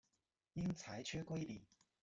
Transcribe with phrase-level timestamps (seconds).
[0.53, 1.61] 因裁缺归里。